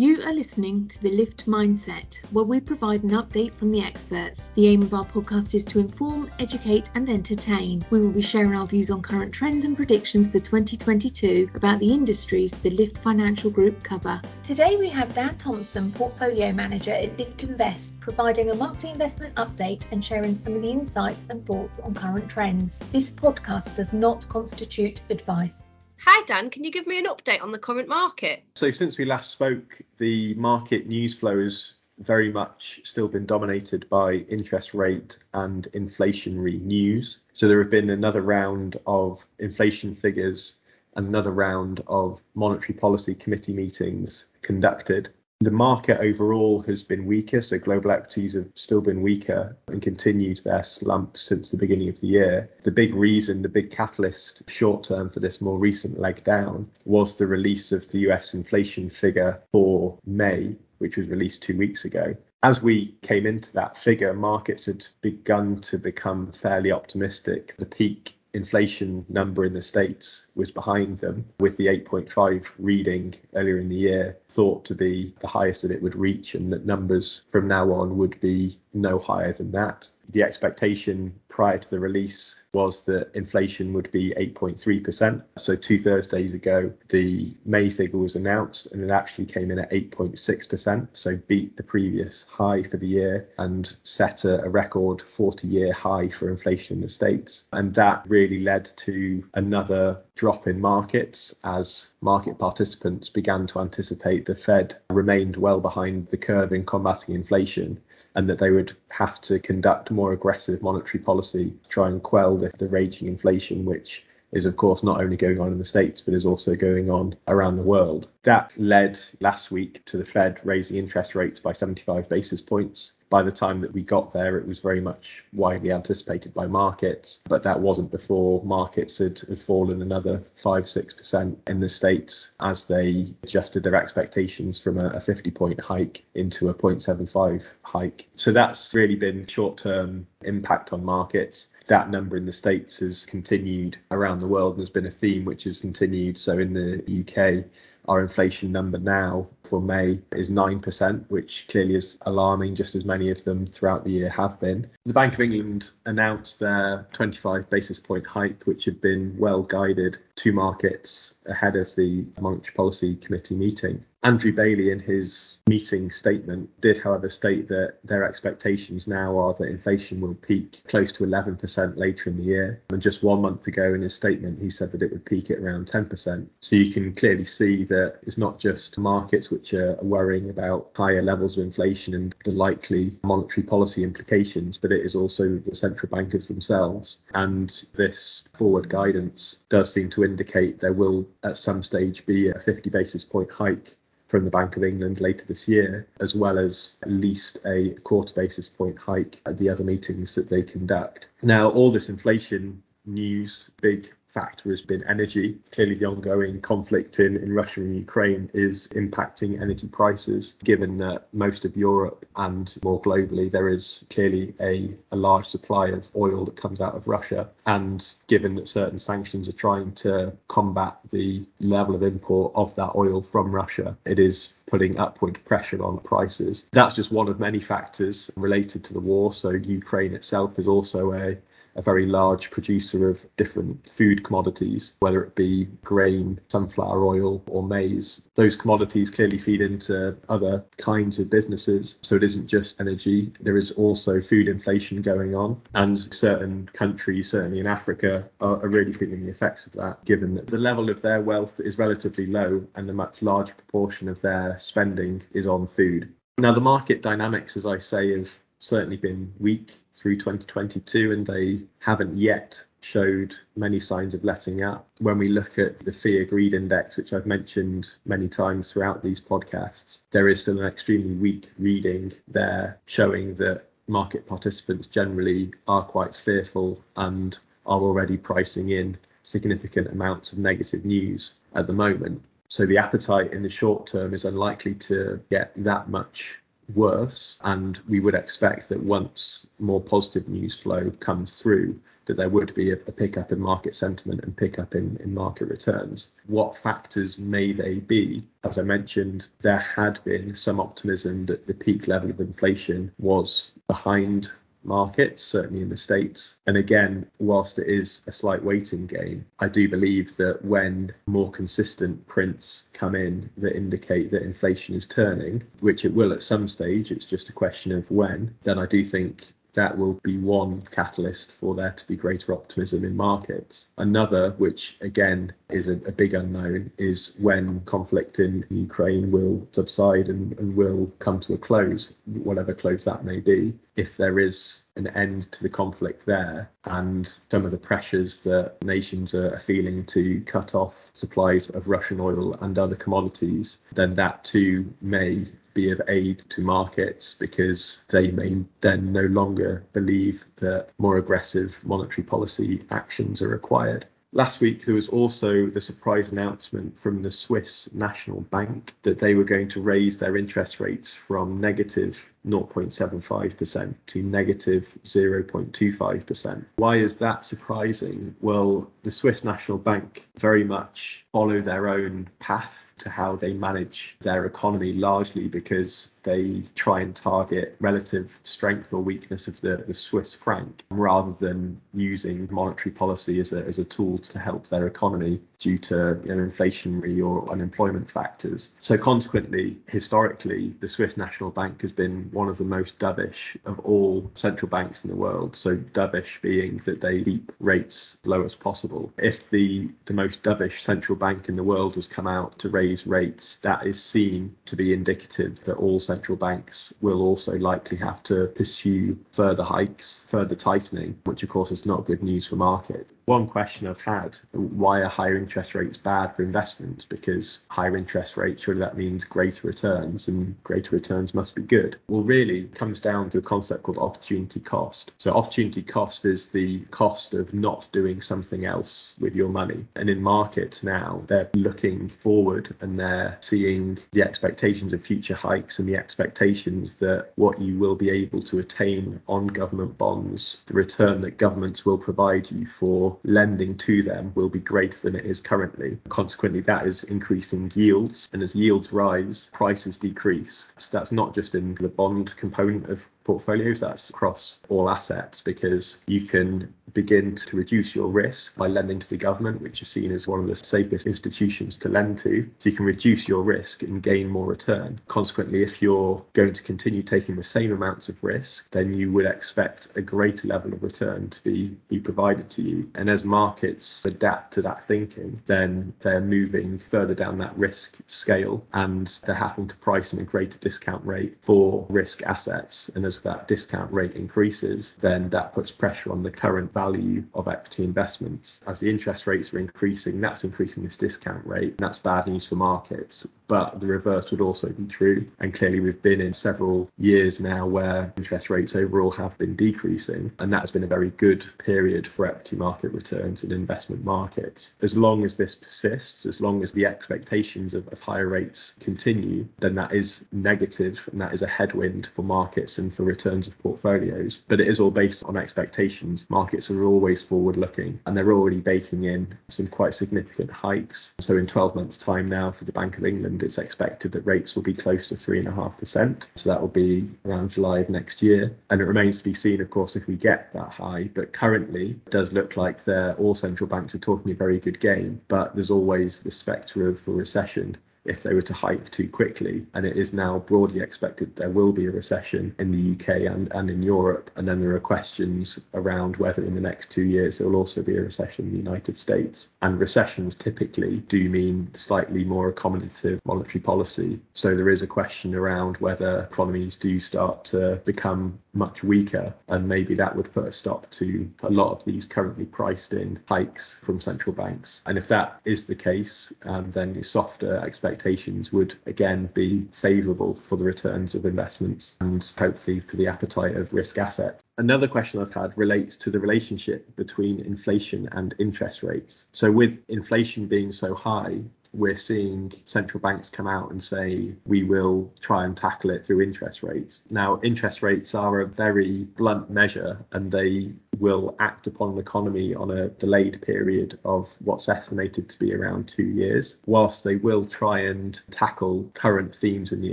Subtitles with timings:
[0.00, 4.50] You are listening to the Lift Mindset, where we provide an update from the experts.
[4.54, 7.84] The aim of our podcast is to inform, educate, and entertain.
[7.90, 11.92] We will be sharing our views on current trends and predictions for 2022 about the
[11.92, 14.22] industries the Lift Financial Group cover.
[14.42, 19.82] Today we have Dan Thompson, Portfolio Manager at Lift Invest, providing a monthly investment update
[19.92, 22.78] and sharing some of the insights and thoughts on current trends.
[22.90, 25.62] This podcast does not constitute advice.
[26.04, 28.42] Hi Dan, can you give me an update on the current market?
[28.54, 33.86] So since we last spoke, the market news flow has very much still been dominated
[33.90, 37.20] by interest rate and inflationary news.
[37.34, 40.56] So there have been another round of inflation figures
[40.96, 45.10] another round of monetary policy committee meetings conducted.
[45.42, 50.42] The market overall has been weaker, so global equities have still been weaker and continued
[50.44, 52.50] their slump since the beginning of the year.
[52.62, 57.16] The big reason, the big catalyst short term for this more recent leg down was
[57.16, 62.14] the release of the US inflation figure for May, which was released two weeks ago.
[62.42, 67.54] As we came into that figure, markets had begun to become fairly optimistic.
[67.56, 73.58] The peak inflation number in the States was behind them, with the 8.5 reading earlier
[73.58, 77.22] in the year thought to be the highest that it would reach, and that numbers
[77.30, 79.88] from now on would be no higher than that.
[80.12, 85.22] The expectation prior to the release was that inflation would be 8.3%.
[85.38, 89.70] So two Thursdays ago, the May figure was announced and it actually came in at
[89.70, 90.88] 8.6%.
[90.92, 95.72] So beat the previous high for the year and set a, a record 40 year
[95.72, 97.44] high for inflation in the States.
[97.52, 104.26] And that really led to another drop in markets as market participants began to anticipate
[104.26, 107.80] the Fed remained well behind the curve in combating inflation
[108.14, 112.36] and that they would have to conduct more aggressive monetary policy to try and quell
[112.36, 116.02] the, the raging inflation, which is of course not only going on in the States,
[116.02, 118.08] but is also going on around the world.
[118.22, 122.92] That led last week to the Fed raising interest rates by 75 basis points.
[123.10, 127.20] By the time that we got there, it was very much widely anticipated by markets,
[127.28, 132.66] but that wasn't before markets had, had fallen another 5 6% in the States as
[132.66, 138.06] they adjusted their expectations from a, a 50 point hike into a 0.75 hike.
[138.14, 143.06] So that's really been short term impact on markets that number in the States has
[143.06, 146.18] continued around the world and has been a theme which has continued.
[146.18, 147.44] So in the UK,
[147.88, 153.10] our inflation number now for May is 9%, which clearly is alarming, just as many
[153.10, 154.70] of them throughout the year have been.
[154.86, 159.98] The Bank of England announced their 25 basis point hike, which had been well guided
[160.16, 163.84] to markets ahead of the Monetary Policy Committee meeting.
[164.02, 169.50] Andrew Bailey, in his meeting statement, did, however, state that their expectations now are that
[169.50, 172.62] inflation will peak close to 11% later in the year.
[172.70, 175.38] And just one month ago, in his statement, he said that it would peak at
[175.38, 176.26] around 10%.
[176.40, 181.02] So you can clearly see that it's not just markets which are worrying about higher
[181.02, 185.90] levels of inflation and the likely monetary policy implications, but it is also the central
[185.94, 187.02] bankers themselves.
[187.12, 192.38] And this forward guidance does seem to indicate there will, at some stage, be a
[192.40, 193.76] 50 basis point hike
[194.10, 198.12] from the Bank of England later this year, as well as at least a quarter
[198.12, 201.06] basis point hike at the other meetings that they conduct.
[201.22, 205.38] Now, all this inflation news, big factor has been energy.
[205.52, 211.08] Clearly, the ongoing conflict in, in Russia and Ukraine is impacting energy prices, given that
[211.12, 216.24] most of Europe and more globally, there is clearly a, a large supply of oil
[216.24, 217.28] that comes out of Russia.
[217.46, 222.74] And given that certain sanctions are trying to combat the level of import of that
[222.74, 226.46] oil from Russia, it is putting upward pressure on prices.
[226.52, 229.12] That's just one of many factors related to the war.
[229.12, 231.16] So, Ukraine itself is also a
[231.56, 237.42] a very large producer of different food commodities, whether it be grain, sunflower oil, or
[237.42, 238.08] maize.
[238.14, 241.78] Those commodities clearly feed into other kinds of businesses.
[241.82, 245.40] So it isn't just energy, there is also food inflation going on.
[245.54, 250.14] And certain countries, certainly in Africa, are, are really feeling the effects of that, given
[250.14, 254.00] that the level of their wealth is relatively low and a much larger proportion of
[254.00, 255.92] their spending is on food.
[256.18, 258.10] Now, the market dynamics, as I say, have
[258.40, 264.68] certainly been weak through 2022 and they haven't yet showed many signs of letting up.
[264.78, 269.00] When we look at the fear greed index, which I've mentioned many times throughout these
[269.00, 275.62] podcasts, there is still an extremely weak reading there showing that market participants generally are
[275.62, 282.02] quite fearful and are already pricing in significant amounts of negative news at the moment.
[282.28, 286.16] So the appetite in the short term is unlikely to get that much
[286.54, 287.16] worse.
[287.22, 292.34] And we would expect that once more positive news flow comes through, that there would
[292.34, 295.90] be a, a pickup in market sentiment and pickup in, in market returns.
[296.06, 298.04] What factors may they be?
[298.22, 303.32] As I mentioned, there had been some optimism that the peak level of inflation was
[303.48, 304.12] behind
[304.42, 306.16] markets, certainly in the States.
[306.26, 311.10] And again, whilst it is a slight waiting game, I do believe that when more
[311.10, 316.28] consistent prints come in that indicate that inflation is turning, which it will at some
[316.28, 320.42] stage, it's just a question of when, then I do think that will be one
[320.50, 323.48] catalyst for there to be greater optimism in markets.
[323.58, 329.88] Another, which again is a, a big unknown, is when conflict in Ukraine will subside
[329.88, 333.34] and, and will come to a close, whatever close that may be.
[333.56, 338.42] If there is an end to the conflict there and some of the pressures that
[338.44, 344.04] nations are feeling to cut off supplies of Russian oil and other commodities, then that
[344.04, 350.50] too may be of aid to markets because they may then no longer believe that
[350.58, 353.66] more aggressive monetary policy actions are required.
[353.92, 358.94] Last week, there was also the surprise announcement from the Swiss National Bank that they
[358.94, 366.24] were going to raise their interest rates from negative 0.75% to negative 0.25%.
[366.36, 367.96] Why is that surprising?
[368.00, 373.76] Well, the Swiss National Bank very much follow their own path to how they manage
[373.80, 379.54] their economy largely because they try and target relative strength or weakness of the, the
[379.54, 384.46] Swiss franc rather than using monetary policy as a, as a tool to help their
[384.46, 388.30] economy due to you know, inflationary or unemployment factors.
[388.40, 393.38] So consequently, historically, the Swiss National Bank has been one of the most dovish of
[393.40, 395.14] all central banks in the world.
[395.14, 398.72] So dovish being that they keep rates low as possible.
[398.78, 402.66] If the, the most dovish central bank in the world has come out to raise
[402.66, 407.80] rates, that is seen to be indicative that all central banks will also likely have
[407.84, 412.70] to pursue further hikes, further tightening, which of course is not good news for market.
[412.90, 416.64] One question I've had, why are higher interest rates bad for investments?
[416.64, 421.56] Because higher interest rates, surely that means greater returns and greater returns must be good.
[421.68, 424.72] Well, really it comes down to a concept called opportunity cost.
[424.78, 429.46] So opportunity cost is the cost of not doing something else with your money.
[429.54, 435.38] And in markets now, they're looking forward and they're seeing the expectations of future hikes
[435.38, 440.34] and the expectations that what you will be able to attain on government bonds, the
[440.34, 444.84] return that governments will provide you for lending to them will be greater than it
[444.84, 445.58] is currently.
[445.68, 447.88] Consequently, that is increasing yields.
[447.92, 450.32] And as yields rise, prices decrease.
[450.38, 455.60] So that's not just in the bond component of portfolios, that's across all assets because
[455.66, 459.72] you can begin to reduce your risk by lending to the government, which is seen
[459.72, 462.08] as one of the safest institutions to lend to.
[462.18, 464.60] So you can reduce your risk and gain more return.
[464.68, 468.86] Consequently, if you're going to continue taking the same amounts of risk, then you would
[468.86, 472.50] expect a greater level of return to be, be provided to you.
[472.54, 478.24] And as markets adapt to that thinking, then they're moving further down that risk scale
[478.32, 482.50] and they're having to price in a greater discount rate for risk assets.
[482.54, 487.06] And as that discount rate increases, then that puts pressure on the current value of
[487.08, 488.20] equity investments.
[488.26, 491.36] As the interest rates are increasing, that's increasing this discount rate.
[491.38, 492.86] That's bad news for markets.
[493.10, 494.86] But the reverse would also be true.
[495.00, 499.90] And clearly, we've been in several years now where interest rates overall have been decreasing.
[499.98, 504.34] And that has been a very good period for equity market returns and investment markets.
[504.42, 509.08] As long as this persists, as long as the expectations of, of higher rates continue,
[509.18, 513.18] then that is negative and that is a headwind for markets and for returns of
[513.18, 514.02] portfolios.
[514.06, 515.84] But it is all based on expectations.
[515.90, 520.74] Markets are always forward looking and they're already baking in some quite significant hikes.
[520.78, 524.14] So in 12 months' time now for the Bank of England, it's expected that rates
[524.14, 525.88] will be close to 3.5%.
[525.94, 528.16] So that will be around July of next year.
[528.30, 530.70] And it remains to be seen, of course, if we get that high.
[530.74, 534.80] But currently, it does look like all central banks are talking a very good game.
[534.88, 539.26] But there's always the spectre of a recession if they were to hike too quickly.
[539.34, 543.12] And it is now broadly expected there will be a recession in the UK and,
[543.12, 543.90] and in Europe.
[543.96, 547.42] And then there are questions around whether in the next two years there will also
[547.42, 549.08] be a recession in the United States.
[549.22, 553.80] And recessions typically do mean slightly more accommodative monetary policy.
[553.94, 558.94] So there is a question around whether economies do start to become much weaker.
[559.08, 562.80] And maybe that would put a stop to a lot of these currently priced in
[562.88, 564.42] hikes from central banks.
[564.46, 570.16] And if that is the case, um, then softer expectations would again be favourable for
[570.16, 574.02] the returns of investments and hopefully for the appetite of risk assets.
[574.18, 578.84] Another question I've had relates to the relationship between inflation and interest rates.
[578.92, 581.00] So, with inflation being so high,
[581.32, 585.80] we're seeing central banks come out and say we will try and tackle it through
[585.80, 586.62] interest rates.
[586.70, 592.14] Now, interest rates are a very blunt measure and they will act upon the economy
[592.14, 596.16] on a delayed period of what's estimated to be around two years.
[596.26, 599.52] Whilst they will try and tackle current themes in the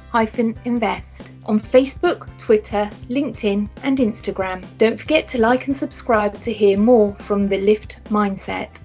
[0.64, 4.64] Invest on Facebook, Twitter, LinkedIn, and Instagram.
[4.78, 8.80] Don't forget to like and subscribe to hear more from the Lift Mindset.